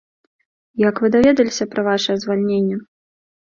Як 0.87 0.95
вы 1.03 1.11
даведаліся 1.17 1.69
пра 1.77 1.87
вашае 1.91 2.19
звальненне? 2.27 2.83